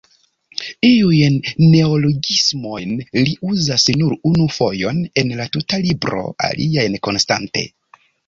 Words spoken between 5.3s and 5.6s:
la